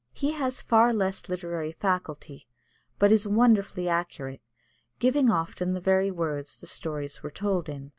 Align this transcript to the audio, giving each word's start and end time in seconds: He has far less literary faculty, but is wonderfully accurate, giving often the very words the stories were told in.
He 0.13 0.31
has 0.31 0.63
far 0.63 0.91
less 0.93 1.29
literary 1.29 1.71
faculty, 1.73 2.47
but 2.97 3.11
is 3.11 3.27
wonderfully 3.27 3.87
accurate, 3.87 4.41
giving 4.97 5.29
often 5.29 5.73
the 5.73 5.79
very 5.79 6.09
words 6.09 6.59
the 6.59 6.65
stories 6.65 7.21
were 7.21 7.29
told 7.29 7.69
in. 7.69 7.89